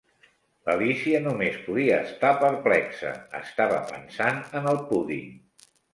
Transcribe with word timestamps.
L'Alícia 0.69 1.17
només 1.25 1.59
podia 1.67 1.99
estar 2.05 2.31
perplexa: 2.45 3.11
estava 3.41 3.83
pensant 3.93 4.41
en 4.61 4.71
el 4.73 4.83
púding. 4.93 5.29